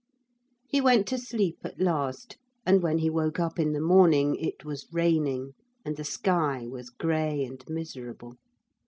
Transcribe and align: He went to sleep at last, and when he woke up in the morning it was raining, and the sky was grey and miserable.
He 0.67 0.81
went 0.81 1.05
to 1.09 1.19
sleep 1.19 1.59
at 1.63 1.79
last, 1.79 2.37
and 2.65 2.81
when 2.81 2.97
he 2.97 3.09
woke 3.11 3.39
up 3.39 3.59
in 3.59 3.71
the 3.73 3.79
morning 3.79 4.35
it 4.37 4.65
was 4.65 4.91
raining, 4.91 5.53
and 5.85 5.95
the 5.95 6.03
sky 6.03 6.65
was 6.67 6.89
grey 6.89 7.43
and 7.45 7.63
miserable. 7.69 8.35